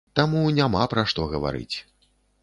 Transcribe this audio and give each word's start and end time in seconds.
Таму 0.19 0.39
няма 0.59 0.85
пра 0.93 1.03
што 1.11 1.27
гаварыць. 1.33 1.75